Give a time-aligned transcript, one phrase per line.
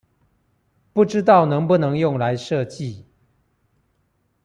[0.93, 3.03] 不知道能不能用來設計？